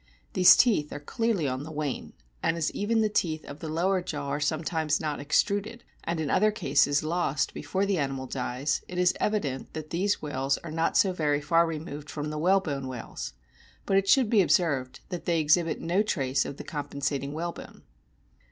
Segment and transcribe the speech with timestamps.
[0.33, 4.01] These teeth are clearly on the wane; and as even the teeth of the lower
[4.01, 8.97] jaw are sometimes not extruded, and in other cases lost before the animal dies, it
[8.97, 13.33] is evident that these whales are not so very far removed from the whalebone whales;
[13.85, 17.83] but it should be observed that they exhibit no trace of the com pensating whalebone.